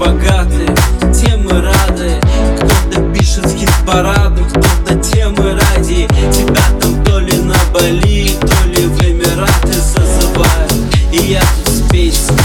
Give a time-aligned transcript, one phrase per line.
[0.00, 0.66] богаты,
[1.12, 2.20] тем и рады.
[2.56, 6.08] Кто-то пишет хит-парады, кто-то темы ради.
[6.32, 10.72] Тебя там то ли на Бали, то ли в Эмираты зазывают.
[11.12, 12.38] И я тут с песней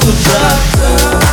[0.00, 1.30] куда-то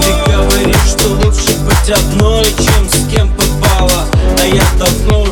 [0.00, 4.04] Ты говоришь, что лучше быть одной, чем с кем попало.
[4.40, 5.27] А я давно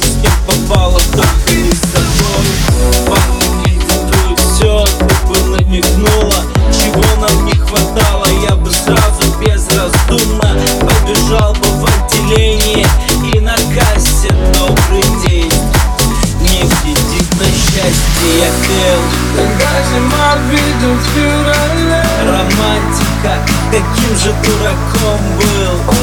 [18.36, 19.00] я Кэл
[19.36, 23.38] Когда зима видит февраля Романтика,
[23.70, 25.94] каким же дураком был.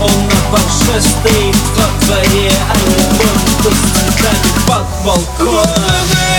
[0.00, 6.31] Он на парше стоит во дворе А любовь то с цветами под балконом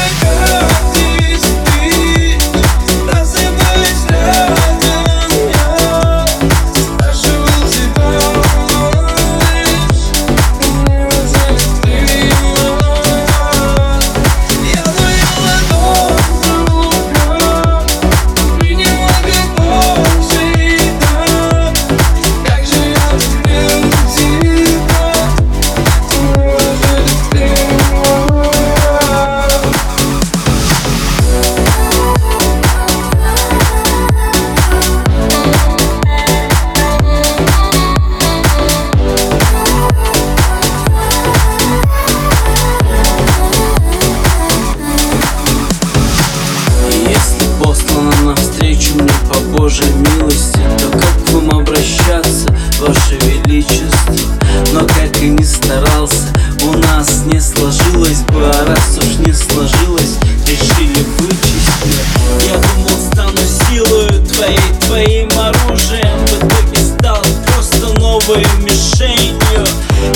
[54.73, 58.43] Но как и не старался, у нас не сложилось бы.
[58.43, 62.03] А раз уж не сложилось, решили меня.
[62.47, 63.37] Я думал, стану
[63.69, 66.25] силою твоей, твоим оружием.
[66.25, 69.63] В итоге стал просто новой мишенью.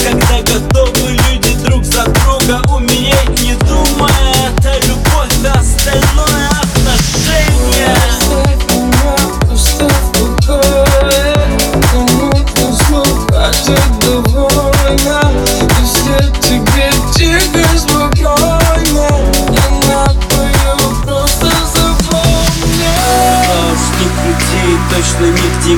[0.03, 4.26] Когда готовы люди друг за друга умереть Не думая,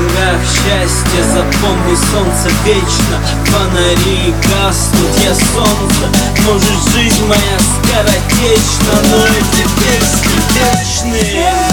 [0.09, 6.05] деньгах счастье Запомни, солнце вечно, фонари гаснут Я солнце,
[6.45, 11.68] может жизнь моя скоротечна Но эти песни вечные